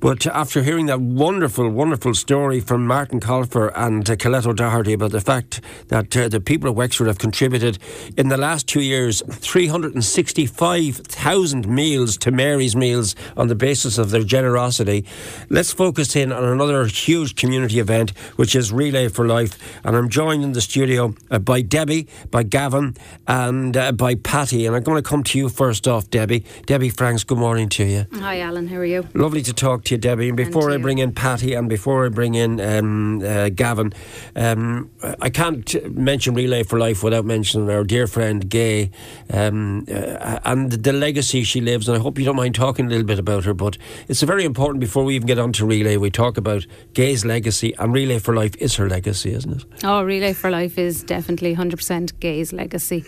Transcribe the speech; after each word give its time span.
But 0.00 0.26
after 0.26 0.62
hearing 0.62 0.86
that 0.86 1.00
wonderful, 1.00 1.70
wonderful 1.70 2.14
story 2.14 2.60
from 2.60 2.86
Martin 2.86 3.18
Colfer 3.18 3.72
and 3.74 4.08
uh, 4.08 4.14
Colette 4.16 4.46
O'Doherty 4.46 4.92
about 4.92 5.12
the 5.12 5.22
fact 5.22 5.62
that 5.88 6.14
uh, 6.16 6.28
the 6.28 6.40
people 6.40 6.68
of 6.68 6.76
Wexford 6.76 7.06
have 7.06 7.18
contributed 7.18 7.78
in 8.16 8.28
the 8.28 8.36
last 8.36 8.68
two 8.68 8.82
years 8.82 9.22
365,000 9.28 11.66
meals 11.66 12.18
to 12.18 12.30
Mary's 12.30 12.76
Meals 12.76 13.14
on 13.36 13.48
the 13.48 13.54
basis 13.54 13.96
of 13.98 14.10
their 14.10 14.22
generosity, 14.22 15.04
let's 15.48 15.72
focus 15.72 16.14
in 16.14 16.30
on 16.30 16.44
another 16.44 16.84
huge 16.86 17.36
community 17.36 17.78
event, 17.78 18.10
which 18.36 18.54
is 18.54 18.70
Relay 18.72 19.08
for 19.08 19.26
Life. 19.26 19.80
And 19.82 19.96
I'm 19.96 20.10
joined 20.10 20.44
in 20.44 20.52
the 20.52 20.60
studio 20.60 21.14
uh, 21.30 21.38
by 21.38 21.62
Debbie, 21.62 22.06
by 22.30 22.42
Gavin, 22.42 22.96
and 23.26 23.74
uh, 23.76 23.92
by 23.92 24.14
Patty. 24.14 24.66
And 24.66 24.76
I'm 24.76 24.82
going 24.82 25.02
to 25.02 25.08
come 25.08 25.24
to 25.24 25.38
you 25.38 25.48
first 25.48 25.88
off, 25.88 26.10
Debbie. 26.10 26.44
Debbie 26.66 26.90
Franks, 26.90 27.24
good 27.24 27.38
morning 27.38 27.68
to 27.70 27.84
you. 27.84 28.04
Hi, 28.14 28.40
Alan. 28.40 28.68
How 28.68 28.76
are 28.76 28.84
you? 28.84 29.08
Lovely 29.14 29.42
to 29.42 29.52
talk 29.52 29.84
to 29.84 29.94
you, 29.94 29.95
Debbie. 29.96 30.28
And 30.28 30.36
before 30.36 30.70
And 30.70 30.74
I 30.74 30.82
bring 30.82 30.98
in 30.98 31.12
Patty 31.12 31.54
and 31.54 31.68
before 31.68 32.06
I 32.06 32.08
bring 32.08 32.34
in 32.34 32.60
um, 32.60 33.22
uh, 33.22 33.48
Gavin, 33.50 33.92
um, 34.34 34.90
I 35.20 35.30
can't 35.30 35.96
mention 35.96 36.34
Relay 36.34 36.62
for 36.62 36.78
Life 36.78 37.02
without 37.02 37.24
mentioning 37.24 37.70
our 37.70 37.84
dear 37.84 38.06
friend 38.06 38.48
Gay 38.48 38.90
um, 39.32 39.86
uh, 39.88 40.40
and 40.44 40.72
the 40.72 40.92
legacy 40.92 41.44
she 41.44 41.60
lives. 41.60 41.88
And 41.88 41.96
I 41.96 42.00
hope 42.00 42.18
you 42.18 42.24
don't 42.24 42.36
mind 42.36 42.54
talking 42.54 42.86
a 42.86 42.88
little 42.88 43.06
bit 43.06 43.18
about 43.18 43.44
her. 43.44 43.54
But 43.54 43.78
it's 44.08 44.22
very 44.22 44.44
important 44.44 44.80
before 44.80 45.04
we 45.04 45.14
even 45.16 45.26
get 45.26 45.38
on 45.38 45.52
to 45.54 45.66
Relay, 45.66 45.96
we 45.96 46.10
talk 46.10 46.36
about 46.36 46.66
Gay's 46.92 47.24
legacy. 47.24 47.74
And 47.78 47.92
Relay 47.92 48.18
for 48.18 48.34
Life 48.34 48.56
is 48.56 48.76
her 48.76 48.88
legacy, 48.88 49.32
isn't 49.32 49.62
it? 49.62 49.64
Oh, 49.84 50.02
Relay 50.02 50.32
for 50.32 50.50
Life 50.50 50.78
is 50.78 51.02
definitely 51.02 51.54
100% 51.54 52.18
Gay's 52.20 52.52
legacy. 52.52 53.04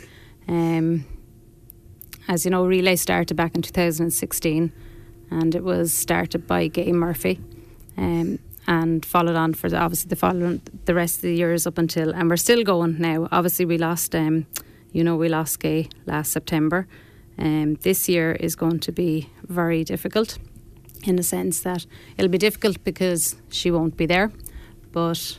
Um, 0.47 1.05
as 2.29 2.45
you 2.45 2.51
know, 2.51 2.67
Relay 2.67 2.97
started 2.97 3.35
back 3.37 3.55
in 3.55 3.63
2016 3.63 4.73
and 5.31 5.55
it 5.55 5.65
was 5.65 5.93
started 5.93 6.47
by 6.47 6.69
Gay 6.69 6.93
Murphy 6.93 7.41
um, 7.97 8.39
and 8.67 9.05
followed 9.05 9.37
on 9.37 9.55
for 9.55 9.69
the, 9.69 9.79
obviously 9.79 10.09
the 10.09 10.17
following 10.17 10.61
the 10.85 10.95
rest 10.95 11.17
of 11.17 11.23
the 11.23 11.35
years 11.35 11.67
up 11.67 11.79
until, 11.79 12.13
and 12.13 12.29
we're 12.29 12.37
still 12.37 12.63
going 12.65 12.99
now. 12.99 13.29
Obviously, 13.33 13.65
we 13.65 13.79
lost, 13.79 14.15
um, 14.15 14.47
you 14.93 15.03
know, 15.03 15.17
we 15.17 15.29
lost 15.29 15.61
Gay 15.61 15.89
last 16.07 16.33
September. 16.33 16.87
Um, 17.39 17.75
this 17.77 18.09
year 18.09 18.33
is 18.33 18.57
going 18.57 18.81
to 18.81 18.93
be 18.93 19.31
very 19.47 19.85
difficult 19.85 20.39
in 21.05 21.17
the 21.17 21.23
sense 21.23 21.61
that 21.61 21.87
it'll 22.17 22.31
be 22.31 22.39
difficult 22.39 22.83
because 22.85 23.37
she 23.51 23.71
won't 23.71 23.97
be 23.97 24.07
there, 24.07 24.33
but 24.93 25.39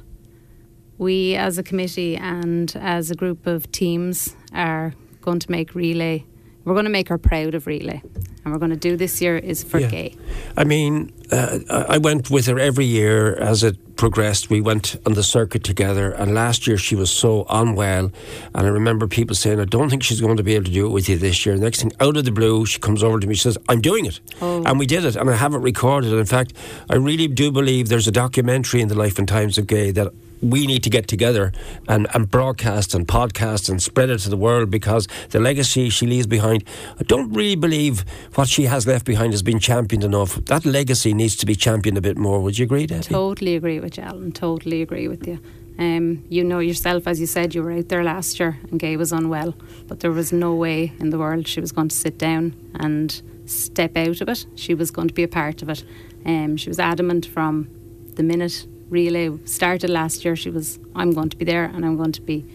we 0.97 1.35
as 1.35 1.57
a 1.57 1.63
committee 1.63 2.15
and 2.15 2.75
as 2.77 3.11
a 3.11 3.15
group 3.15 3.47
of 3.47 3.71
teams 3.71 4.35
are 4.53 4.93
going 5.21 5.39
to 5.39 5.51
make 5.51 5.75
relay 5.75 6.25
we're 6.65 6.73
going 6.73 6.85
to 6.85 6.91
make 6.91 7.09
her 7.09 7.17
proud 7.17 7.55
of 7.55 7.67
relay 7.67 8.01
and 8.43 8.53
we're 8.53 8.59
going 8.59 8.71
to 8.71 8.77
do 8.77 8.95
this 8.95 9.21
year 9.21 9.37
is 9.37 9.63
for 9.63 9.79
Yeah. 9.79 9.89
gay 9.89 10.15
I 10.57 10.63
mean, 10.63 11.11
uh, 11.31 11.59
I 11.69 11.97
went 11.97 12.29
with 12.29 12.47
her 12.47 12.59
every 12.59 12.85
year 12.85 13.35
as 13.35 13.63
it 13.63 13.95
progressed. 13.95 14.49
We 14.49 14.61
went 14.61 14.95
on 15.05 15.13
the 15.13 15.23
circuit 15.23 15.63
together, 15.63 16.11
and 16.11 16.33
last 16.33 16.67
year 16.67 16.77
she 16.77 16.95
was 16.95 17.11
so 17.11 17.45
unwell. 17.49 18.11
And 18.55 18.67
I 18.67 18.69
remember 18.69 19.07
people 19.07 19.35
saying, 19.35 19.59
I 19.59 19.65
don't 19.65 19.89
think 19.89 20.03
she's 20.03 20.21
going 20.21 20.37
to 20.37 20.43
be 20.43 20.55
able 20.55 20.65
to 20.65 20.71
do 20.71 20.85
it 20.85 20.89
with 20.89 21.07
you 21.09 21.17
this 21.17 21.45
year. 21.45 21.55
Next 21.55 21.81
thing, 21.81 21.91
out 21.99 22.17
of 22.17 22.25
the 22.25 22.31
blue, 22.31 22.65
she 22.65 22.79
comes 22.79 23.03
over 23.03 23.19
to 23.19 23.27
me, 23.27 23.35
she 23.35 23.41
says, 23.43 23.57
I'm 23.69 23.81
doing 23.81 24.05
it. 24.05 24.19
Oh. 24.41 24.63
And 24.65 24.79
we 24.79 24.85
did 24.85 25.05
it, 25.05 25.15
and 25.15 25.29
I 25.29 25.35
have 25.35 25.53
it 25.53 25.59
recorded. 25.59 26.13
In 26.13 26.25
fact, 26.25 26.53
I 26.89 26.95
really 26.95 27.27
do 27.27 27.51
believe 27.51 27.89
there's 27.89 28.07
a 28.07 28.11
documentary 28.11 28.81
in 28.81 28.87
the 28.87 28.95
life 28.95 29.19
and 29.19 29.27
times 29.27 29.57
of 29.57 29.67
Gay 29.67 29.91
that 29.91 30.11
we 30.41 30.65
need 30.67 30.83
to 30.83 30.89
get 30.89 31.07
together 31.07 31.51
and, 31.87 32.07
and 32.13 32.29
broadcast 32.29 32.93
and 32.93 33.07
podcast 33.07 33.69
and 33.69 33.81
spread 33.81 34.09
it 34.09 34.19
to 34.19 34.29
the 34.29 34.37
world 34.37 34.69
because 34.69 35.07
the 35.29 35.39
legacy 35.39 35.89
she 35.89 36.05
leaves 36.05 36.27
behind, 36.27 36.63
I 36.99 37.03
don't 37.03 37.31
really 37.31 37.55
believe 37.55 38.05
what 38.35 38.47
she 38.47 38.63
has 38.63 38.87
left 38.87 39.05
behind 39.05 39.33
has 39.33 39.43
been 39.43 39.59
championed 39.59 40.03
enough. 40.03 40.35
That 40.45 40.65
legacy 40.65 41.13
needs 41.13 41.35
to 41.37 41.45
be 41.45 41.55
championed 41.55 41.97
a 41.97 42.01
bit 42.01 42.17
more. 42.17 42.39
Would 42.41 42.57
you 42.57 42.65
agree, 42.65 42.85
Debbie? 42.85 43.19
totally 43.29 43.55
agree 43.55 43.79
with 43.79 43.97
you 43.97 44.03
alan 44.03 44.31
totally 44.31 44.81
agree 44.81 45.07
with 45.07 45.27
you 45.27 45.39
um, 45.77 46.23
you 46.29 46.43
know 46.43 46.59
yourself 46.59 47.07
as 47.07 47.19
you 47.19 47.25
said 47.25 47.53
you 47.53 47.63
were 47.63 47.71
out 47.71 47.89
there 47.89 48.03
last 48.03 48.39
year 48.39 48.57
and 48.69 48.79
gay 48.79 48.97
was 48.97 49.11
unwell 49.11 49.53
but 49.87 49.99
there 49.99 50.11
was 50.11 50.31
no 50.31 50.53
way 50.53 50.91
in 50.99 51.09
the 51.09 51.17
world 51.17 51.47
she 51.47 51.61
was 51.61 51.71
going 51.71 51.87
to 51.87 51.95
sit 51.95 52.17
down 52.17 52.53
and 52.75 53.21
step 53.45 53.95
out 53.95 54.21
of 54.21 54.29
it 54.29 54.45
she 54.55 54.73
was 54.73 54.91
going 54.91 55.07
to 55.07 55.13
be 55.13 55.23
a 55.23 55.27
part 55.27 55.61
of 55.61 55.69
it 55.69 55.83
um, 56.25 56.57
she 56.57 56.69
was 56.69 56.79
adamant 56.79 57.25
from 57.25 57.69
the 58.15 58.23
minute 58.23 58.65
relay 58.89 59.29
started 59.45 59.89
last 59.89 60.25
year 60.25 60.35
she 60.35 60.49
was 60.49 60.79
i'm 60.95 61.11
going 61.13 61.29
to 61.29 61.37
be 61.37 61.45
there 61.45 61.65
and 61.65 61.85
i'm 61.85 61.95
going 61.97 62.11
to 62.11 62.21
be 62.21 62.45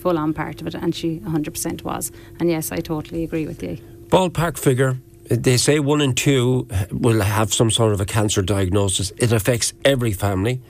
full 0.00 0.18
on 0.18 0.32
part 0.32 0.60
of 0.60 0.66
it 0.66 0.74
and 0.74 0.94
she 0.94 1.18
100% 1.20 1.82
was 1.82 2.12
and 2.38 2.50
yes 2.50 2.70
i 2.70 2.76
totally 2.78 3.24
agree 3.24 3.46
with 3.46 3.62
you 3.62 3.78
Ballpark 4.08 4.56
figure. 4.58 4.96
They 5.28 5.58
say 5.58 5.80
one 5.80 6.00
in 6.00 6.14
two 6.14 6.66
will 6.90 7.20
have 7.20 7.52
some 7.52 7.70
sort 7.70 7.92
of 7.92 8.00
a 8.00 8.06
cancer 8.06 8.40
diagnosis. 8.40 9.12
It 9.18 9.32
affects 9.32 9.74
every 9.84 10.12
family. 10.14 10.62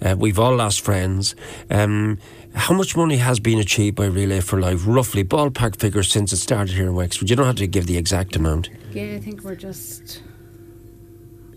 Uh, 0.00 0.14
we've 0.16 0.38
all 0.38 0.54
lost 0.54 0.80
friends. 0.80 1.34
Um, 1.70 2.18
how 2.54 2.72
much 2.72 2.96
money 2.96 3.16
has 3.16 3.40
been 3.40 3.58
achieved 3.58 3.96
by 3.96 4.06
Relay 4.06 4.40
for 4.40 4.60
Life, 4.60 4.86
roughly, 4.86 5.24
ballpark 5.24 5.74
figure, 5.80 6.04
since 6.04 6.32
it 6.32 6.36
started 6.36 6.76
here 6.76 6.86
in 6.86 6.94
Wexford? 6.94 7.28
You 7.28 7.34
don't 7.34 7.46
have 7.46 7.56
to 7.56 7.66
give 7.66 7.88
the 7.88 7.96
exact 7.96 8.36
amount. 8.36 8.70
yeah 8.92 9.16
i 9.16 9.18
think 9.18 9.42
we're 9.42 9.56
just 9.56 10.22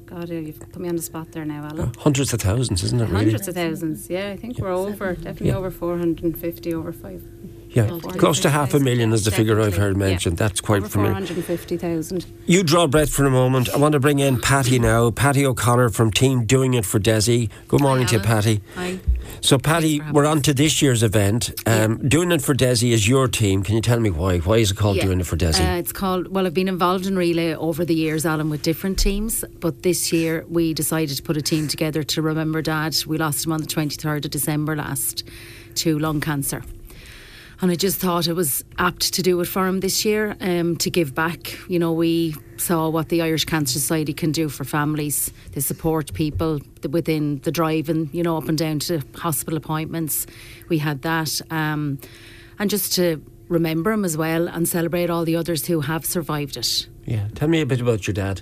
god 0.07 0.29
you've 0.29 0.59
put 0.59 0.79
me 0.79 0.90
on 0.90 0.95
the 0.95 1.01
spot 1.01 1.31
there 1.34 1.45
now 1.45 1.63
alan 1.66 1.79
uh, 1.79 1.91
Hundreds 2.00 2.34
of 2.34 2.41
thousands, 2.41 2.84
isn't 2.84 3.00
it, 3.00 3.06
really? 3.06 3.25
Hundreds 3.25 3.47
of 3.47 3.56
thousands, 3.56 4.09
yeah. 4.09 4.29
I 4.31 4.38
think 4.38 4.57
we're 4.59 4.72
over, 4.72 5.13
definitely 5.13 5.47
Yeah. 5.47 5.57
over 5.57 5.69
450, 5.72 6.73
over 6.73 6.91
five. 6.91 7.22
Yeah, 7.69 7.88
Well, 7.91 8.00
close 8.00 8.40
to 8.41 8.50
half 8.50 8.73
a 8.73 8.79
million 8.79 8.85
million 9.09 9.13
is 9.13 9.25
the 9.25 9.31
figure 9.31 9.59
I've 9.59 9.75
heard 9.75 9.94
definitely, 9.95 10.06
yeah. 10.06 10.09
mentioned. 10.12 10.38
That's 10.38 10.62
quite 10.62 10.78
over 10.84 10.90
familiar. 10.90 11.13
450,000. 11.25 12.25
You 12.45 12.63
draw 12.63 12.88
breath 12.88 13.09
for 13.09 13.25
a 13.25 13.29
moment. 13.29 13.69
I 13.69 13.78
want 13.78 13.91
to 13.94 14.00
bring 14.00 14.19
in 14.19 14.40
Patty 14.40 14.79
now, 14.79 15.12
Patty 15.12 15.45
O'Connor 15.45 15.90
from 15.90 16.12
Team 16.12 16.45
Doing 16.45 16.74
It 16.75 16.85
for 16.85 17.00
Desi. 17.00 17.50
Good 17.68 17.81
morning 17.81 18.07
to 18.07 18.16
you, 18.16 18.22
Patty. 18.22 18.62
Hi. 18.75 19.00
So, 19.41 19.57
Patty, 19.57 19.97
Thanks 19.97 19.97
for 19.97 20.03
having 20.05 20.13
we're 20.15 20.25
on 20.25 20.41
to 20.43 20.53
this 20.53 20.81
year's 20.81 21.03
event. 21.03 21.51
Um, 21.65 21.97
Doing 22.07 22.31
It 22.31 22.41
for 22.41 22.53
Desi 22.53 22.91
is 22.91 23.07
your 23.07 23.27
team. 23.27 23.63
Can 23.63 23.75
you 23.75 23.81
tell 23.81 23.99
me 23.99 24.09
why? 24.09 24.39
Why 24.39 24.57
is 24.57 24.71
it 24.71 24.77
called 24.77 24.97
Yeah. 24.97 25.05
Doing 25.05 25.19
It 25.19 25.25
for 25.27 25.38
Desi? 25.38 25.59
Uh, 25.59 25.77
it's 25.77 25.91
called, 25.91 26.27
well, 26.27 26.45
I've 26.45 26.53
been 26.53 26.67
involved 26.67 27.05
in 27.05 27.15
relay 27.17 27.53
over 27.55 27.85
the 27.85 27.95
years, 27.95 28.25
Alan, 28.25 28.49
with 28.49 28.61
different 28.61 28.97
teams. 28.99 29.43
But 29.59 29.83
this 29.83 30.11
year 30.11 30.45
we 30.49 30.73
decided 30.73 31.15
to 31.17 31.23
put 31.23 31.38
a 31.38 31.41
team 31.41 31.67
together 31.67 32.03
to 32.03 32.21
remember 32.21 32.61
Dad. 32.61 32.95
We 33.05 33.17
lost 33.17 33.45
him 33.45 33.51
on 33.51 33.61
the 33.61 33.67
23rd 33.67 34.25
of 34.25 34.31
December 34.31 34.75
last 34.75 35.23
to 35.75 35.99
lung 35.99 36.21
cancer. 36.21 36.63
And 37.59 37.72
I 37.72 37.75
just 37.75 38.00
thought 38.00 38.28
it 38.28 38.34
was 38.34 38.63
apt 38.78 39.13
to 39.16 39.23
do 39.23 39.40
it 39.41 39.45
for 39.45 39.66
him 39.66 39.79
this 39.79 40.06
year 40.06 40.35
um, 40.41 40.75
to 40.78 40.91
give 40.91 41.16
back. 41.16 41.57
You 41.68 41.79
know, 41.79 41.91
we 41.91 42.35
saw 42.57 42.90
what 42.90 43.09
the 43.09 43.22
Irish 43.23 43.45
Cancer 43.45 43.73
Society 43.73 44.13
can 44.13 44.31
do 44.31 44.47
for 44.47 44.63
families. 44.63 45.31
They 45.53 45.62
support 45.62 46.13
people 46.13 46.59
within 46.88 47.40
the 47.40 47.51
driving, 47.51 48.09
you 48.13 48.22
know, 48.22 48.38
up 48.38 48.47
and 48.47 48.57
down 48.57 48.79
to 48.79 49.01
hospital 49.16 49.57
appointments. 49.57 50.28
We 50.69 50.78
had 50.78 51.01
that. 51.01 51.41
Um, 51.50 52.00
and 52.59 52.69
just 52.69 52.94
to 52.94 53.23
remember 53.47 53.91
him 53.91 54.06
as 54.06 54.18
well 54.18 54.47
and 54.47 54.68
celebrate 54.68 55.09
all 55.09 55.25
the 55.25 55.35
others 55.35 55.66
who 55.66 55.81
have 55.81 56.06
survived 56.06 56.57
it. 56.57 56.88
yeah. 57.06 57.28
Tell 57.34 57.47
me 57.47 57.62
a 57.62 57.66
bit 57.66 57.81
about 57.81 58.06
your 58.06 58.13
dad. 58.13 58.41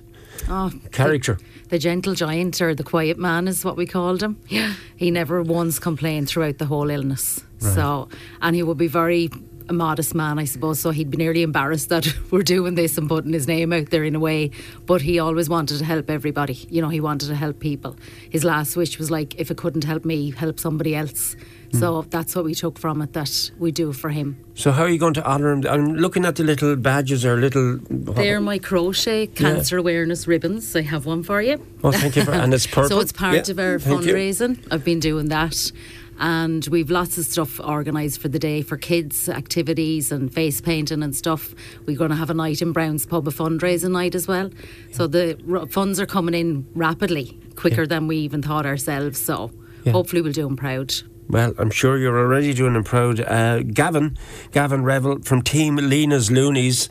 Oh, 0.50 0.72
Character. 0.92 1.36
The, 1.36 1.70
the 1.70 1.80
gentle 1.80 2.14
giant 2.14 2.62
or 2.62 2.76
the 2.76 2.84
quiet 2.84 3.18
man 3.18 3.48
is 3.48 3.66
what 3.66 3.78
we 3.78 3.86
called 3.86 4.22
him. 4.22 4.40
Yeah. 4.48 4.74
He 4.96 5.12
never 5.12 5.42
once 5.42 5.80
complained 5.80 6.30
throughout 6.30 6.58
the 6.58 6.66
whole 6.66 6.90
illness. 6.90 7.42
So, 7.60 8.10
and 8.44 8.56
he 8.56 8.62
would 8.62 8.78
be 8.78 8.88
very 8.88 9.32
a 9.70 9.74
modest 9.74 10.14
man, 10.16 10.40
I 10.40 10.46
suppose. 10.46 10.80
So 10.80 10.92
he'd 10.92 11.10
be 11.12 11.18
nearly 11.18 11.42
embarrassed 11.42 11.90
that 11.90 12.08
we're 12.32 12.44
doing 12.44 12.76
this 12.76 12.98
and 12.98 13.08
putting 13.10 13.34
his 13.34 13.48
name 13.48 13.74
out 13.74 13.90
there 13.90 14.04
in 14.04 14.16
a 14.16 14.20
way. 14.20 14.52
But 14.86 15.02
he 15.02 15.20
always 15.20 15.50
wanted 15.50 15.80
to 15.80 15.86
help 15.86 16.10
everybody. 16.10 16.54
You 16.70 16.82
know, 16.82 16.90
he 16.90 17.00
wanted 17.02 17.28
to 17.28 17.36
help 17.36 17.60
people. 17.60 17.96
His 18.30 18.44
last 18.44 18.76
wish 18.76 18.98
was 19.00 19.10
like, 19.12 19.36
if 19.40 19.52
it 19.52 19.58
couldn't 19.58 19.84
help 19.84 20.06
me, 20.06 20.32
help 20.32 20.60
somebody 20.60 20.96
else. 20.96 21.36
Hmm. 21.72 21.80
So 21.80 22.02
that's 22.04 22.36
what 22.36 22.46
we 22.46 22.54
took 22.54 22.78
from 22.78 23.02
it 23.02 23.14
that 23.14 23.52
we 23.58 23.72
do 23.72 23.92
for 23.92 24.10
him. 24.10 24.38
So, 24.54 24.72
how 24.72 24.84
are 24.84 24.90
you 24.90 25.00
going 25.00 25.16
to 25.16 25.26
honour 25.26 25.52
him? 25.52 25.66
I'm 25.68 25.96
looking 25.96 26.24
at 26.26 26.36
the 26.36 26.44
little 26.44 26.76
badges 26.76 27.26
or 27.26 27.38
little. 27.38 27.80
They're 27.90 28.40
my 28.40 28.60
crochet 28.60 29.28
cancer 29.28 29.78
awareness 29.78 30.28
ribbons. 30.28 30.76
I 30.76 30.82
have 30.84 31.06
one 31.08 31.24
for 31.24 31.42
you. 31.42 31.66
Oh, 31.84 31.92
thank 31.92 32.16
you. 32.16 32.24
For, 32.24 32.32
and 32.32 32.54
it's 32.54 32.68
purple. 32.68 32.90
So 32.96 33.00
it's 33.00 33.12
part 33.12 33.34
Yeah, 33.48 33.52
of 33.52 33.60
our 33.60 33.80
thank 33.80 34.06
you. 34.06 34.14
fundraising. 34.14 34.66
I've 34.72 34.86
been 34.86 35.00
doing 35.00 35.30
that. 35.30 35.72
And 36.20 36.66
we've 36.68 36.90
lots 36.90 37.18
of 37.18 37.26
stuff 37.26 37.60
organised 37.60 38.22
for 38.22 38.30
the 38.30 38.40
day 38.40 38.62
for 38.62 38.78
kids, 38.78 39.28
activities 39.28 40.12
and 40.12 40.34
face 40.34 40.62
painting 40.62 41.04
and 41.04 41.16
stuff. 41.16 41.54
We're 41.86 41.98
going 41.98 42.12
to 42.12 42.16
have 42.16 42.30
a 42.30 42.34
night 42.34 42.62
in 42.62 42.72
Brown's 42.72 43.06
Pub, 43.06 43.28
a 43.28 43.32
fundraising 43.32 43.92
night 43.92 44.16
as 44.16 44.28
well. 44.28 44.50
So 44.92 45.08
the 45.08 45.38
r- 45.52 45.66
funds 45.68 46.00
are 46.00 46.06
coming 46.06 46.34
in 46.34 46.66
rapidly, 46.74 47.38
quicker 47.56 47.86
than 47.86 48.08
we 48.08 48.18
even 48.18 48.42
thought 48.42 48.66
ourselves. 48.66 49.20
So 49.20 49.52
Yeah. 49.84 49.92
hopefully 49.92 50.22
we'll 50.22 50.32
do 50.32 50.44
them 50.44 50.56
proud. 50.56 50.94
Well, 51.28 51.54
I'm 51.58 51.72
sure 51.72 51.98
you're 51.98 52.18
already 52.20 52.54
doing 52.54 52.74
them 52.74 52.84
proud. 52.84 53.20
Uh, 53.20 53.64
Gavin, 53.64 54.18
Gavin 54.52 54.84
Revel 54.84 55.20
from 55.24 55.42
Team 55.42 55.76
Lena's 55.76 56.30
Loonies. 56.32 56.88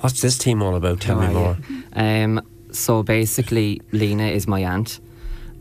What's 0.00 0.20
this 0.20 0.36
team 0.36 0.60
all 0.60 0.74
about? 0.74 1.00
Tell 1.00 1.18
me 1.20 1.26
How 1.26 1.32
are 1.32 1.34
more. 1.34 1.56
Um, 1.94 2.42
so 2.72 3.02
basically, 3.02 3.80
Lena 3.92 4.26
is 4.26 4.46
my 4.46 4.60
aunt, 4.64 5.00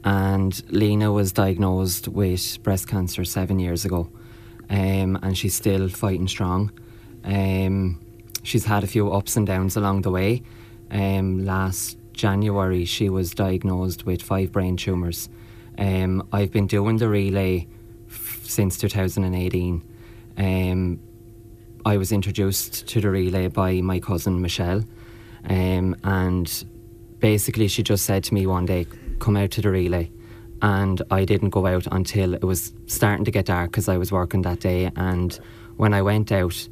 and 0.06 0.62
Lena 0.72 1.12
was 1.12 1.32
diagnosed 1.32 2.08
with 2.08 2.62
breast 2.62 2.88
cancer 2.88 3.26
seven 3.26 3.58
years 3.58 3.86
ago, 3.86 4.08
um, 4.70 5.18
and 5.24 5.36
she's 5.36 5.56
still 5.56 5.90
fighting 5.90 6.28
strong. 6.28 6.72
Um, 7.24 8.00
she's 8.44 8.66
had 8.66 8.84
a 8.84 8.88
few 8.88 9.12
ups 9.12 9.36
and 9.36 9.48
downs 9.48 9.76
along 9.76 10.04
the 10.04 10.12
way. 10.12 10.44
Um, 10.92 11.44
last 11.44 11.98
January, 12.14 12.86
she 12.86 13.10
was 13.10 13.32
diagnosed 13.32 14.06
with 14.06 14.22
five 14.22 14.52
brain 14.52 14.78
tumours. 14.78 15.28
Um, 15.80 16.28
I've 16.32 16.52
been 16.52 16.68
doing 16.68 16.98
the 16.98 17.10
relay 17.10 17.68
f- 18.08 18.42
since 18.44 18.78
2018. 18.78 19.84
Um, 20.38 21.00
I 21.84 21.98
was 21.98 22.12
introduced 22.12 22.88
to 22.90 23.02
the 23.02 23.10
relay 23.10 23.48
by 23.48 23.82
my 23.82 24.00
cousin 24.00 24.40
Michelle, 24.40 24.84
um, 25.50 25.96
and 26.04 26.66
basically 27.18 27.68
she 27.68 27.82
just 27.82 28.06
said 28.06 28.24
to 28.26 28.36
me 28.36 28.46
one 28.46 28.68
day, 28.68 28.86
"Come 29.20 29.38
out 29.38 29.52
to 29.52 29.62
the 29.62 29.70
relay," 29.70 30.12
and 30.62 31.02
I 31.12 31.26
didn't 31.26 31.50
go 31.50 31.66
out 31.68 31.88
until 31.92 32.34
it 32.34 32.44
was 32.44 32.74
starting 32.88 33.26
to 33.26 33.32
get 33.32 33.46
dark 33.46 33.72
because 33.72 33.90
I 33.90 33.98
was 33.98 34.12
working 34.12 34.42
that 34.44 34.60
day. 34.60 34.92
And 34.96 35.38
when 35.78 35.94
I 35.94 36.02
went 36.02 36.32
out, 36.32 36.68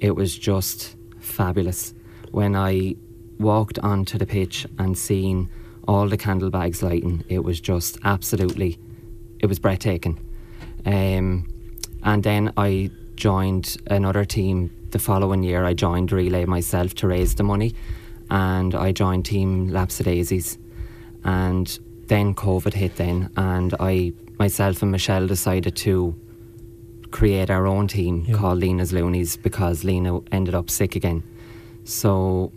it 0.00 0.14
was 0.14 0.36
just 0.36 0.96
fabulous. 1.18 1.94
When 2.30 2.54
I 2.56 2.96
walked 3.38 3.78
onto 3.78 4.18
the 4.18 4.26
pitch 4.26 4.66
and 4.78 4.96
seen 4.96 5.48
all 5.86 6.08
the 6.08 6.16
candle 6.16 6.50
bags 6.50 6.82
lighting, 6.82 7.24
it 7.28 7.44
was 7.44 7.60
just 7.60 7.98
absolutely, 8.04 8.78
it 9.40 9.46
was 9.46 9.58
breathtaking. 9.58 10.18
Um, 10.86 11.48
and 12.02 12.22
then 12.22 12.52
I 12.56 12.90
joined 13.16 13.76
another 13.86 14.24
team 14.24 14.70
the 14.90 14.98
following 14.98 15.42
year. 15.42 15.64
I 15.64 15.74
joined 15.74 16.12
Relay 16.12 16.44
myself 16.44 16.94
to 16.96 17.08
raise 17.08 17.34
the 17.34 17.42
money, 17.42 17.74
and 18.30 18.74
I 18.74 18.92
joined 18.92 19.24
Team 19.24 19.70
Lapsadaisies. 19.70 20.58
And 21.24 21.78
then 22.06 22.34
COVID 22.34 22.74
hit 22.74 22.96
then, 22.96 23.30
and 23.36 23.74
I 23.80 24.12
myself 24.38 24.82
and 24.82 24.90
Michelle 24.92 25.26
decided 25.26 25.76
to 25.76 26.14
create 27.10 27.48
our 27.50 27.66
own 27.66 27.86
team 27.88 28.24
Yeah. 28.26 28.34
called 28.36 28.58
Lena's 28.58 28.92
Loonies 28.92 29.36
because 29.36 29.84
Lena 29.84 30.20
ended 30.32 30.54
up 30.54 30.68
sick 30.68 30.96
again. 30.96 31.22
So 31.84 32.52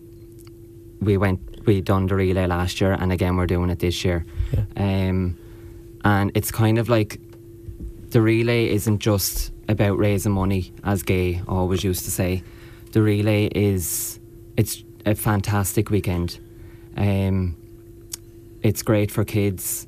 we 1.00 1.18
went 1.18 1.40
we 1.68 1.82
done 1.82 2.08
the 2.08 2.16
relay 2.16 2.48
last 2.48 2.82
year 2.82 2.94
and 2.94 3.12
again 3.12 3.38
we're 3.38 3.46
doing 3.46 3.70
it 3.70 3.80
this 3.80 4.04
year. 4.04 4.26
Yeah. 4.54 4.64
Um, 5.10 5.38
and 6.04 6.32
it's 6.34 6.52
kind 6.52 6.78
of 6.80 6.90
like 6.90 7.20
the 8.10 8.22
relay 8.22 8.70
isn't 8.70 9.00
just 9.00 9.52
about 9.70 9.98
raising 9.98 10.32
money, 10.32 10.72
as 10.84 11.04
Gay 11.04 11.42
always 11.48 11.84
used 11.84 12.06
to 12.06 12.12
say. 12.12 12.42
The 12.94 13.02
relay 13.02 13.48
is 13.54 14.20
it's 14.56 14.84
a 15.06 15.14
fantastic 15.14 15.90
weekend. 15.92 16.40
Um, 16.96 17.56
it's 18.68 18.82
great 18.84 19.10
for 19.12 19.24
kids. 19.24 19.88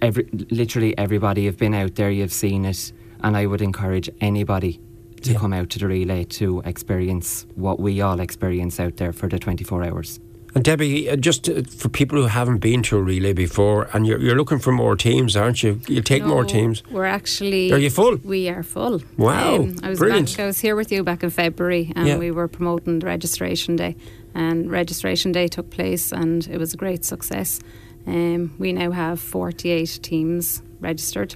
Every 0.00 0.28
literally 0.50 0.96
everybody 0.96 1.46
have 1.46 1.56
been 1.56 1.74
out 1.74 1.96
there, 1.96 2.10
you've 2.10 2.32
seen 2.32 2.64
it, 2.64 2.92
and 3.22 3.36
I 3.36 3.46
would 3.46 3.60
encourage 3.62 4.08
anybody 4.20 4.80
to 5.22 5.32
Yeah. 5.32 5.38
come 5.38 5.52
out 5.52 5.70
to 5.70 5.78
the 5.80 5.88
relay 5.88 6.22
to 6.24 6.62
experience 6.64 7.44
what 7.56 7.80
we 7.80 8.00
all 8.00 8.20
experience 8.20 8.78
out 8.78 8.96
there 8.98 9.12
for 9.12 9.28
the 9.28 9.38
24 9.40 9.82
hours. 9.82 10.20
And 10.54 10.64
Debbie, 10.64 11.10
uh, 11.10 11.16
just 11.16 11.48
uh, 11.48 11.62
for 11.62 11.88
people 11.88 12.18
who 12.22 12.26
haven't 12.28 12.58
been 12.58 12.82
to 12.84 12.96
a 12.96 13.02
relay 13.02 13.32
before, 13.32 13.88
and 13.92 14.06
you're, 14.06 14.18
you're 14.20 14.36
looking 14.36 14.58
for 14.60 14.72
more 14.72 14.96
teams, 14.96 15.36
aren't 15.36 15.62
you? 15.62 15.80
You'll 15.88 16.02
take 16.04 16.24
more 16.24 16.44
teams. 16.44 16.82
We're 16.90 17.04
actually. 17.04 17.70
Are 17.72 17.78
you 17.78 17.90
full? 17.90 18.16
We 18.24 18.48
are 18.48 18.62
full. 18.62 18.94
Um, 18.94 19.02
Wow, 19.18 19.68
I 19.82 19.88
was 19.90 19.98
brilliant. 19.98 20.30
Back, 20.36 20.40
I 20.44 20.46
was 20.46 20.60
here 20.60 20.74
with 20.76 20.90
you 20.92 21.02
back 21.02 21.22
in 21.24 21.30
February, 21.30 21.92
and 21.96 22.06
Yeah. 22.06 22.18
we 22.18 22.30
were 22.30 22.48
promoting 22.48 23.00
the 23.00 23.06
registration 23.06 23.74
day. 23.76 23.96
And 24.34 24.70
registration 24.70 25.32
day 25.32 25.48
took 25.48 25.68
place, 25.70 26.12
and 26.12 26.46
it 26.46 26.58
was 26.58 26.72
a 26.72 26.76
great 26.76 27.04
success. 27.04 27.60
Um, 28.06 28.54
we 28.58 28.72
now 28.72 28.90
have 28.90 29.20
48 29.20 30.00
teams 30.02 30.62
registered. 30.80 31.34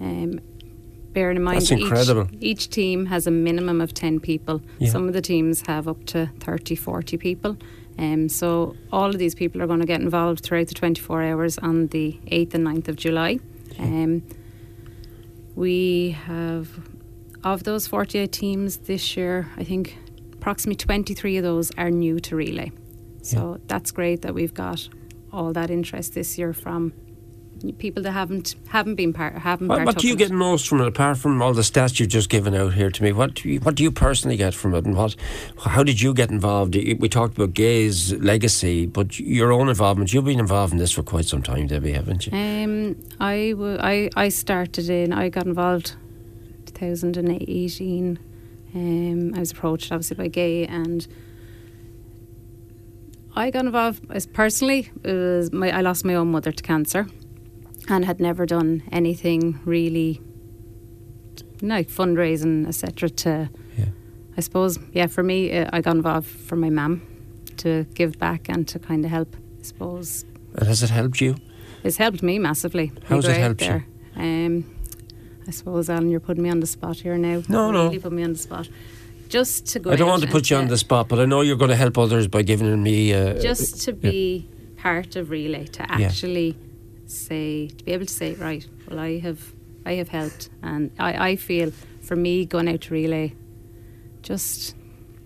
Um, 0.00 0.40
bearing 1.12 1.36
in 1.36 1.42
mind, 1.42 1.62
That's 1.62 1.70
incredible. 1.70 2.28
Each, 2.34 2.42
each 2.42 2.70
team 2.70 3.06
has 3.06 3.26
a 3.26 3.30
minimum 3.30 3.80
of 3.80 3.94
10 3.94 4.20
people. 4.20 4.62
Yeah. 4.78 4.90
Some 4.90 5.08
of 5.08 5.14
the 5.14 5.22
teams 5.22 5.66
have 5.66 5.88
up 5.88 6.04
to 6.06 6.30
30, 6.40 6.76
40 6.76 7.16
people. 7.16 7.56
Um, 7.98 8.28
so 8.28 8.76
all 8.92 9.10
of 9.10 9.18
these 9.18 9.34
people 9.34 9.60
are 9.62 9.66
going 9.66 9.80
to 9.80 9.86
get 9.86 10.00
involved 10.00 10.44
throughout 10.44 10.68
the 10.68 10.74
24 10.74 11.22
hours 11.22 11.58
on 11.58 11.88
the 11.88 12.18
8th 12.26 12.54
and 12.54 12.66
9th 12.66 12.88
of 12.88 12.96
July. 12.96 13.38
Um, 13.78 14.22
we 15.54 16.10
have, 16.26 16.68
of 17.44 17.64
those 17.64 17.86
48 17.86 18.30
teams 18.32 18.78
this 18.78 19.16
year, 19.16 19.48
I 19.56 19.64
think 19.64 19.98
approximately 20.32 20.76
23 20.76 21.36
of 21.38 21.44
those 21.44 21.70
are 21.76 21.90
new 21.90 22.20
to 22.20 22.36
relay. 22.36 22.72
So 23.22 23.60
that's 23.66 23.90
great 23.90 24.22
that 24.22 24.32
we've 24.32 24.54
got 24.54 24.88
all 25.32 25.52
that 25.52 25.70
interest 25.70 26.14
this 26.14 26.38
year 26.38 26.52
from 26.52 26.92
people 27.78 28.02
that 28.02 28.12
haven't 28.12 28.54
haven't 28.68 28.94
been 28.94 29.12
part 29.12 29.34
haven't 29.34 29.68
What, 29.68 29.84
what 29.84 29.98
do 29.98 30.08
you 30.08 30.16
get 30.16 30.30
most 30.30 30.66
from 30.66 30.80
it, 30.80 30.86
apart 30.86 31.18
from 31.18 31.42
all 31.42 31.52
the 31.52 31.62
stats 31.62 32.00
you've 32.00 32.08
just 32.08 32.30
given 32.30 32.54
out 32.54 32.72
here 32.72 32.90
to 32.90 33.02
me? 33.02 33.12
What 33.12 33.34
do 33.34 33.48
you, 33.48 33.60
what 33.60 33.74
do 33.74 33.82
you 33.82 33.90
personally 33.90 34.36
get 34.36 34.54
from 34.54 34.74
it, 34.74 34.84
and 34.86 34.96
what? 34.96 35.14
How 35.58 35.82
did 35.82 36.00
you 36.00 36.14
get 36.14 36.30
involved? 36.30 36.74
We 36.74 37.08
talked 37.08 37.36
about 37.36 37.54
Gay's 37.54 38.12
legacy, 38.14 38.86
but 38.86 39.18
your 39.18 39.52
own 39.52 39.68
involvement. 39.68 40.12
You've 40.12 40.24
been 40.24 40.40
involved 40.40 40.72
in 40.72 40.78
this 40.78 40.92
for 40.92 41.02
quite 41.02 41.26
some 41.26 41.42
time, 41.42 41.66
Debbie, 41.66 41.92
haven't 41.92 42.26
you? 42.26 42.32
Um, 42.36 42.96
I, 43.20 43.50
w- 43.50 43.78
I, 43.78 44.08
I 44.16 44.28
started 44.30 44.88
in, 44.88 45.12
I 45.12 45.28
got 45.28 45.46
involved 45.46 45.96
2018. 46.66 48.18
Um, 48.72 49.34
I 49.34 49.40
was 49.40 49.50
approached 49.50 49.92
obviously 49.92 50.16
by 50.16 50.28
Gay 50.28 50.66
and 50.66 51.06
I 53.34 53.50
got 53.50 53.64
involved 53.64 54.04
as 54.10 54.26
personally. 54.26 54.90
It 55.04 55.12
was 55.12 55.52
my, 55.52 55.70
I 55.76 55.80
lost 55.80 56.04
my 56.04 56.14
own 56.14 56.30
mother 56.30 56.52
to 56.52 56.62
cancer 56.62 57.06
and 57.88 58.04
had 58.04 58.20
never 58.20 58.46
done 58.46 58.82
anything 58.92 59.60
really 59.64 60.20
like 61.62 61.88
fundraising, 61.88 62.66
etc. 62.66 63.08
To, 63.10 63.50
Yeah. 63.78 63.86
I 64.36 64.40
suppose, 64.40 64.78
yeah, 64.92 65.06
for 65.06 65.22
me, 65.22 65.52
uh, 65.56 65.70
I 65.72 65.80
got 65.80 65.96
involved 65.96 66.26
for 66.28 66.56
my 66.56 66.70
mum 66.70 67.02
to 67.58 67.84
give 67.94 68.18
back 68.18 68.48
and 68.48 68.66
to 68.68 68.78
kind 68.78 69.04
of 69.04 69.10
help, 69.10 69.36
I 69.60 69.62
suppose, 69.62 70.24
And 70.56 70.66
has 70.66 70.82
it 70.82 70.90
helped 70.90 71.20
you? 71.20 71.36
it's 71.84 71.96
helped 71.98 72.22
me 72.22 72.38
massively. 72.38 72.92
How's 73.06 73.26
it 73.26 73.36
helped 73.36 73.62
you? 73.62 73.82
Um, 74.16 74.64
I 75.46 75.50
suppose, 75.50 75.88
Alan, 75.90 76.10
you're 76.10 76.20
putting 76.20 76.42
me 76.42 76.50
on 76.50 76.60
the 76.60 76.66
spot 76.66 76.96
here 76.98 77.16
now. 77.16 77.42
No, 77.48 77.70
no. 77.70 77.84
really 77.84 77.98
put 77.98 78.12
me 78.12 78.22
on 78.22 78.32
the 78.32 78.38
spot. 78.38 78.68
Just 79.30 79.66
to 79.68 79.78
go. 79.78 79.90
I 79.92 79.96
don't 79.96 80.08
want 80.08 80.22
to 80.22 80.28
put 80.28 80.50
you 80.50 80.56
on 80.56 80.66
the 80.68 80.76
spot, 80.76 81.08
but 81.08 81.18
I 81.18 81.24
know 81.24 81.40
you're 81.40 81.56
going 81.56 81.70
to 81.70 81.76
help 81.84 81.96
others 81.96 82.26
by 82.28 82.42
giving 82.42 82.82
me. 82.82 83.14
Uh, 83.14 83.40
Just 83.40 83.80
to 83.84 83.92
be 83.92 84.48
part 84.76 85.16
of 85.16 85.30
relay, 85.30 85.64
to 85.66 85.82
Yeah. 85.82 86.06
actually 86.06 86.56
say, 87.06 87.68
to 87.68 87.84
be 87.84 87.92
able 87.92 88.06
to 88.06 88.12
say, 88.12 88.34
right, 88.34 88.66
well, 88.88 88.98
I 88.98 89.18
have, 89.20 89.40
I 89.86 89.92
have 89.94 90.08
helped, 90.08 90.50
and 90.62 90.90
I, 90.98 91.30
I 91.30 91.36
feel 91.36 91.70
for 92.02 92.16
me 92.16 92.44
going 92.44 92.68
out 92.68 92.80
to 92.82 92.94
relay, 92.94 93.34
just, 94.22 94.74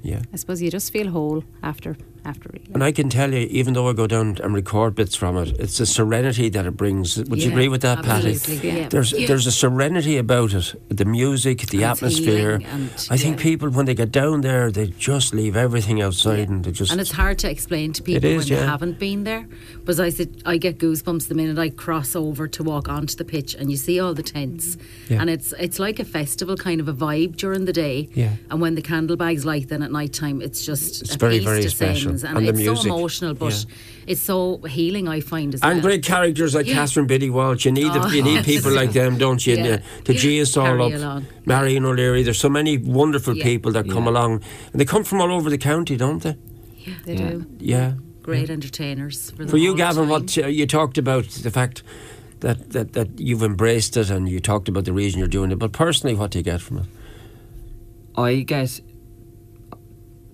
yeah. 0.03 0.23
I 0.33 0.37
suppose 0.37 0.61
you 0.62 0.71
just 0.71 0.93
feel 0.93 1.09
whole 1.11 1.43
after 1.62 1.97
after 2.25 2.49
relay. 2.53 2.65
And 2.75 2.83
I 2.85 2.93
can 2.93 3.09
tell 3.09 3.33
you, 3.33 3.47
even 3.50 3.75
though 3.75 3.88
I 3.88 3.93
go 3.93 4.07
down 4.07 4.38
and 4.43 4.54
record 4.54 4.95
bits 4.95 5.14
from 5.14 5.37
it, 5.37 5.49
it's 5.59 5.78
the 5.78 5.87
serenity 5.87 6.49
that 6.50 6.66
it 6.66 6.76
brings. 6.76 7.16
Would 7.16 7.43
you 7.43 7.50
agree 7.50 7.69
with 7.69 7.83
that, 7.83 8.04
Patty? 8.04 8.31
absolutely, 8.33 8.71
yeah. 8.81 8.88
There's 8.88 9.11
there's 9.12 9.47
a 9.47 9.52
serenity 9.52 10.16
about 10.16 10.52
it. 10.54 10.75
The 10.88 11.04
music, 11.04 11.59
the 11.69 11.83
And 11.85 11.93
atmosphere. 11.93 12.61
and- 12.64 12.90
I 13.11 13.16
think 13.16 13.37
yeah. 13.38 13.43
people 13.43 13.71
when 13.71 13.87
they 13.87 13.95
get 13.95 14.11
down 14.12 14.40
there, 14.40 14.71
they 14.71 14.87
just 14.88 15.35
leave 15.35 15.57
everything 15.57 16.00
outside 16.02 16.49
and 16.49 16.64
they 16.64 16.73
just. 16.73 16.90
And 16.93 17.00
it's 17.00 17.12
hard 17.12 17.38
to 17.40 17.50
explain 17.50 17.93
to 17.95 18.02
people 18.02 18.28
is, 18.28 18.45
when 18.45 18.47
yeah. 18.59 18.61
they 18.61 18.66
haven't 18.66 18.99
been 18.99 19.25
there. 19.25 19.47
Because 19.78 20.00
I 20.00 20.11
said, 20.11 20.43
I 20.47 20.57
get 20.57 20.78
goosebumps 20.78 21.28
the 21.28 21.35
minute 21.35 21.59
I 21.59 21.71
cross 21.71 22.16
over 22.16 22.49
to 22.49 22.62
walk 22.62 22.88
onto 22.88 23.14
the 23.16 23.25
pitch 23.25 23.54
and 23.54 23.71
you 23.71 23.76
see 23.76 24.00
all 24.00 24.14
the 24.14 24.23
tents. 24.23 24.76
Yeah. 25.09 25.21
And 25.21 25.28
it's 25.31 25.52
it's 25.59 25.78
like 25.78 25.99
a 26.00 26.04
festival 26.04 26.57
kind 26.57 26.81
of 26.81 26.88
a 26.88 26.95
vibe 26.95 27.37
during 27.37 27.64
the 27.66 27.73
day. 27.73 28.09
Yeah. 28.14 28.31
And 28.50 28.61
when 28.61 28.75
the 28.75 28.83
candle 28.83 29.16
bags 29.16 29.45
light, 29.45 29.69
then 29.69 29.83
at 29.83 29.90
night 29.93 30.12
time, 30.12 30.40
it's 30.43 30.64
just 30.64 31.02
It's 31.02 31.14
a 31.14 31.19
very, 31.19 31.38
feast 31.38 31.47
very 31.47 31.62
descends. 31.62 32.13
Special. 32.18 32.37
And, 32.38 32.38
And 32.38 32.47
the 32.47 32.50
it's 32.61 32.68
music, 32.68 32.88
so 32.90 32.94
emotional, 32.97 33.35
but 33.35 33.52
yeah. 33.52 34.11
it's 34.11 34.21
so 34.21 34.59
healing. 34.68 35.09
I 35.09 35.21
find 35.21 35.54
as 35.54 35.61
and 35.62 35.75
well. 35.75 35.83
great 35.83 36.02
characters 36.04 36.54
like 36.54 36.66
Yeah. 36.66 36.75
Catherine 36.75 37.06
Biddy 37.06 37.30
Walsh. 37.30 37.64
You 37.64 37.73
need 37.73 37.92
the, 37.92 38.00
Oh, 38.04 38.09
you 38.09 38.23
need 38.23 38.44
people 38.44 38.73
like 38.73 38.92
them, 38.92 39.18
don't 39.18 39.44
you? 39.47 39.56
And, 39.56 39.66
Yeah. 39.66 39.78
The 40.04 40.14
G 40.14 40.38
is 40.38 40.56
all 40.56 40.66
Carry 40.66 40.83
up. 40.83 40.92
along. 41.00 41.26
Marion 41.47 41.85
O'Leary. 41.85 42.23
There's 42.23 42.38
so 42.40 42.49
many 42.49 42.78
wonderful 42.78 43.37
Yeah. 43.37 43.44
people 43.44 43.73
that 43.73 43.88
come 43.88 44.04
Yeah. 44.04 44.11
along, 44.11 44.33
and 44.73 44.80
they 44.80 44.85
come 44.85 45.04
from 45.04 45.21
all 45.21 45.33
over 45.33 45.50
the 45.50 45.59
county, 45.59 45.97
don't 45.97 46.23
they? 46.23 46.37
Yeah, 46.87 46.94
they 47.06 47.14
Yeah. 47.14 47.30
do. 47.30 47.47
Yeah. 47.61 47.92
Great 48.23 48.49
entertainers. 48.50 49.33
For, 49.37 49.47
For 49.49 49.59
you, 49.59 49.75
Gavin, 49.76 50.04
time. 50.04 50.09
what 50.09 50.38
uh, 50.38 50.47
you 50.47 50.66
talked 50.66 50.97
about 50.99 51.25
the 51.28 51.50
fact 51.50 51.83
that, 52.40 52.71
that, 52.71 52.92
that 52.94 53.09
you've 53.18 53.42
embraced 53.42 53.97
it 53.97 54.09
and 54.11 54.28
you 54.28 54.40
talked 54.40 54.68
about 54.68 54.85
the 54.87 54.92
reason 54.92 55.18
you're 55.18 55.28
doing 55.28 55.50
it, 55.52 55.59
but 55.59 55.73
personally, 55.73 56.14
what 56.16 56.30
do 56.30 56.38
you 56.38 56.42
get 56.44 56.61
from 56.62 56.78
it? 56.78 56.85
I 58.16 58.37
get, 58.40 58.80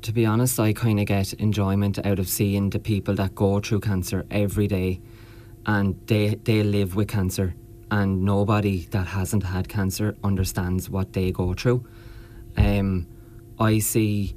to 0.03 0.13
be 0.13 0.25
honest, 0.27 0.59
I 0.59 0.73
kind 0.73 0.99
of 1.01 1.07
get 1.07 1.33
enjoyment 1.35 1.99
out 2.05 2.19
of 2.19 2.29
seeing 2.29 2.71
the 2.71 2.79
people 2.79 3.15
that 3.17 3.35
go 3.35 3.61
through 3.61 3.81
cancer 3.81 4.25
every 4.31 4.67
day, 4.67 5.01
and 5.67 5.95
they 6.07 6.37
they 6.45 6.63
live 6.63 6.97
with 6.97 7.09
cancer, 7.09 7.55
and 7.91 8.23
nobody 8.25 8.87
that 8.91 9.07
hasn't 9.09 9.43
had 9.45 9.69
cancer 9.69 10.17
understands 10.25 10.89
what 10.89 11.13
they 11.13 11.33
go 11.33 11.55
through. 11.55 11.85
Um, 12.57 13.07
I 13.59 13.79
see 13.79 14.35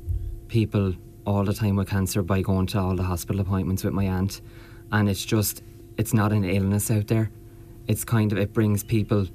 people 0.48 0.94
all 1.26 1.44
the 1.46 1.54
time 1.54 1.78
with 1.78 1.88
cancer 1.90 2.22
by 2.22 2.42
going 2.42 2.68
to 2.68 2.80
all 2.80 2.96
the 2.96 3.04
hospital 3.04 3.40
appointments 3.42 3.84
with 3.84 3.94
my 3.94 4.06
aunt, 4.06 4.42
and 4.92 5.08
it's 5.10 5.26
just 5.26 5.64
it's 5.98 6.14
not 6.14 6.32
an 6.34 6.44
illness 6.44 6.92
out 6.92 7.08
there. 7.08 7.30
It's 7.88 8.04
kind 8.04 8.32
of 8.32 8.38
it 8.38 8.54
brings 8.54 8.84
people 8.84 9.28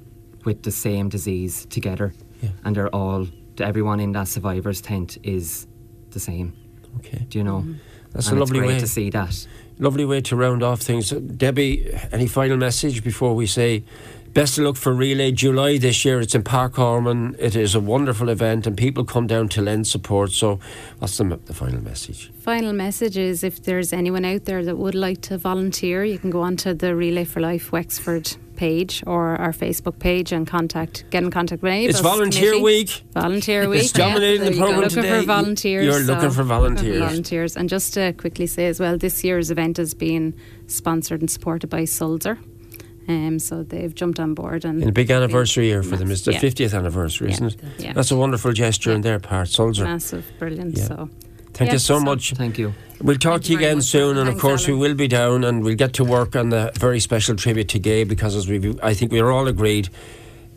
with 0.45 0.63
the 0.63 0.71
same 0.71 1.09
disease 1.09 1.65
together, 1.65 2.13
Yeah. 2.41 2.49
and 2.63 2.75
they're 2.75 2.93
all 2.95 3.27
everyone 3.59 3.99
in 3.99 4.13
that 4.13 4.27
survivors 4.27 4.79
tent 4.79 5.17
is 5.23 5.67
the 6.11 6.19
same. 6.19 6.53
Okay. 6.97 7.25
Do 7.29 7.37
you 7.37 7.43
know? 7.43 7.65
That's 8.11 8.29
and 8.29 8.39
a 8.39 8.41
it's 8.41 8.49
lovely 8.49 8.59
great 8.59 8.75
way. 8.75 8.79
to 8.79 8.87
see 8.87 9.09
that. 9.11 9.47
Lovely 9.77 10.05
way 10.05 10.21
to 10.21 10.35
round 10.35 10.63
off 10.63 10.81
things. 10.81 11.13
Uh, 11.13 11.19
Debbie, 11.19 11.89
any 12.11 12.27
final 12.27 12.57
message 12.57 13.03
before 13.03 13.33
we 13.35 13.45
say 13.45 13.83
best 14.33 14.57
of 14.57 14.65
luck 14.65 14.75
for 14.75 14.93
Relay 14.93 15.31
July 15.31 15.77
this 15.77 16.03
year? 16.03 16.19
It's 16.19 16.35
in 16.35 16.43
Park 16.43 16.77
Ormond. 16.79 17.35
It 17.39 17.55
is 17.55 17.75
a 17.75 17.79
wonderful 17.79 18.29
event 18.29 18.67
and 18.67 18.75
people 18.75 19.05
come 19.05 19.27
down 19.27 19.47
to 19.49 19.61
lend 19.61 19.87
support. 19.87 20.31
So, 20.31 20.59
what's 20.97 21.17
the, 21.17 21.39
the 21.45 21.53
final 21.53 21.81
message? 21.81 22.31
Final 22.39 22.73
message 22.73 23.17
is 23.17 23.43
if 23.43 23.63
there's 23.63 23.93
anyone 23.93 24.25
out 24.25 24.45
there 24.45 24.65
that 24.65 24.77
would 24.77 24.95
like 24.95 25.21
to 25.21 25.37
volunteer, 25.37 26.03
you 26.03 26.17
can 26.19 26.29
go 26.31 26.41
onto 26.41 26.73
the 26.73 26.95
Relay 26.95 27.23
for 27.23 27.39
Life 27.39 27.71
Wexford 27.71 28.35
page 28.59 29.01
or 29.07 29.37
our 29.37 29.53
Facebook 29.53 29.99
page 29.99 30.33
and 30.33 30.45
contact 30.45 31.05
get 31.11 31.23
in 31.23 31.31
contact 31.31 31.61
with 31.61 31.71
any 31.71 31.85
of 31.85 31.91
It's 31.91 31.99
us 31.99 32.03
Volunteer 32.03 32.51
committee. 32.51 32.63
Week. 32.63 33.03
Volunteer 33.13 33.69
week. 33.69 33.83
It's 33.83 33.93
dominating 33.93 34.43
yeah. 34.43 34.49
the 34.49 34.57
programme 34.57 34.81
looking 34.81 35.03
today. 35.03 35.19
for 35.21 35.25
volunteers. 35.25 35.85
You're 35.85 35.99
looking 36.01 36.31
for 36.31 36.43
volunteers. 36.43 36.99
volunteers. 36.99 37.55
And 37.55 37.69
just 37.69 37.93
to 37.93 38.11
quickly 38.11 38.47
say 38.47 38.67
as 38.67 38.77
well, 38.77 38.97
this 38.97 39.23
year's 39.23 39.49
event 39.49 39.79
is 39.79 39.93
being 39.93 40.33
sponsored 40.67 41.21
and 41.21 41.31
supported 41.31 41.69
by 41.69 41.85
Sulzer. 41.85 42.37
Um, 43.07 43.39
so 43.39 43.63
they've 43.63 43.95
jumped 43.95 44.19
on 44.19 44.33
board 44.33 44.65
and 44.65 44.83
In 44.83 44.89
a 44.89 44.91
big 44.91 45.09
anniversary 45.09 45.67
year 45.67 45.81
for 45.81 45.95
them. 45.95 46.11
It's 46.11 46.23
the 46.23 46.33
Yeah. 46.33 46.41
50th 46.41 46.73
anniversary, 46.77 47.29
Yeah. 47.29 47.35
isn't 47.35 47.47
it? 47.53 47.59
Yeah. 47.79 47.93
That's 47.93 48.11
a 48.11 48.17
wonderful 48.17 48.51
gesture 48.51 48.91
on 48.93 49.01
their 49.01 49.19
part. 49.19 49.47
Sulzer. 49.47 49.85
massive, 49.85 50.25
brilliant. 50.37 50.77
Yeah. 50.77 50.83
So 50.89 51.09
Thank 51.59 51.67
Yeah, 51.69 51.73
you 51.73 51.79
so 51.79 51.99
so- 51.99 52.05
much. 52.05 52.31
Thank 52.35 52.57
you. 52.57 52.73
We'll 53.01 53.17
talk 53.17 53.33
Thank 53.33 53.43
to 53.43 53.51
you 53.51 53.59
you 53.59 53.65
again 53.65 53.77
much. 53.79 53.85
soon, 53.85 54.11
and 54.17 54.29
of 54.29 54.35
Thanks, 54.35 54.41
course 54.41 54.67
we 54.67 54.73
will 54.73 54.93
be 54.95 55.09
down, 55.09 55.43
and 55.43 55.61
we'll 55.61 55.75
get 55.75 55.91
to 55.95 56.05
work 56.05 56.33
on 56.37 56.49
the 56.49 56.71
very 56.79 57.01
special 57.01 57.35
tribute 57.35 57.67
to 57.69 57.79
Gay 57.79 58.05
because, 58.05 58.33
as 58.37 58.47
we, 58.47 58.77
I 58.81 58.93
think 58.93 59.11
we're 59.11 59.29
all 59.29 59.45
agreed, 59.47 59.89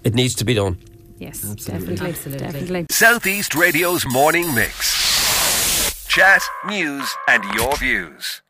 it 0.05 0.15
needs 0.15 0.35
to 0.37 0.45
be 0.45 0.55
done. 0.55 0.79
yes, 1.19 1.43
Absolutely. 1.45 1.97
definitely, 1.97 2.09
Absolutely. 2.11 2.47
definitely. 2.47 2.87
Southeast 2.91 3.55
Radio's 3.57 4.07
morning 4.07 4.55
mix. 4.55 6.07
Chat, 6.07 6.43
news, 6.69 7.09
and 7.27 7.43
your 7.55 7.77
views. 7.79 8.43